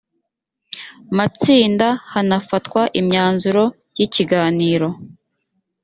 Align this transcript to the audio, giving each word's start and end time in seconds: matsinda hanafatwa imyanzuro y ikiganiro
matsinda 1.17 1.87
hanafatwa 2.13 2.81
imyanzuro 2.99 3.63
y 3.97 3.99
ikiganiro 4.05 4.89